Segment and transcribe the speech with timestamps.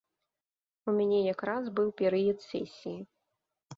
[0.91, 2.99] У мяне якраз быў перыяд сесіі.